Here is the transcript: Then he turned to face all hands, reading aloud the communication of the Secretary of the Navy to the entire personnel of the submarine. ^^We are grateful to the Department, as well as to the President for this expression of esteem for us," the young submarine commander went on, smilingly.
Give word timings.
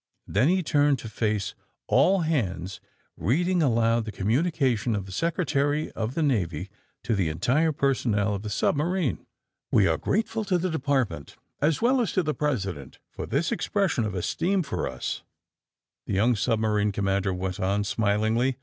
Then 0.25 0.47
he 0.47 0.63
turned 0.63 0.97
to 0.97 1.07
face 1.09 1.53
all 1.85 2.21
hands, 2.21 2.81
reading 3.15 3.61
aloud 3.61 4.03
the 4.05 4.11
communication 4.11 4.95
of 4.95 5.05
the 5.05 5.11
Secretary 5.11 5.91
of 5.91 6.15
the 6.15 6.23
Navy 6.23 6.71
to 7.03 7.13
the 7.13 7.29
entire 7.29 7.71
personnel 7.71 8.33
of 8.33 8.41
the 8.41 8.49
submarine. 8.49 9.27
^^We 9.71 9.87
are 9.87 9.99
grateful 9.99 10.43
to 10.45 10.57
the 10.57 10.71
Department, 10.71 11.35
as 11.61 11.83
well 11.83 12.01
as 12.01 12.13
to 12.13 12.23
the 12.23 12.33
President 12.33 12.97
for 13.11 13.27
this 13.27 13.51
expression 13.51 14.03
of 14.03 14.15
esteem 14.15 14.63
for 14.63 14.89
us," 14.89 15.21
the 16.07 16.13
young 16.13 16.35
submarine 16.35 16.91
commander 16.91 17.31
went 17.31 17.59
on, 17.59 17.83
smilingly. 17.83 18.57